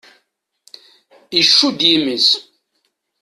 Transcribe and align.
Iccud 1.41 1.79
yimi-s. 1.89 2.27